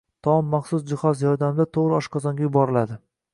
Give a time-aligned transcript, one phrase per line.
[0.27, 2.99] taom maxsus jihoz yordamida to‘g‘ri oshqozonga yuboriladi.